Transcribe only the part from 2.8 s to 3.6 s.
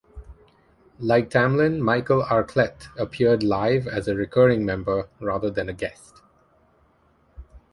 appeared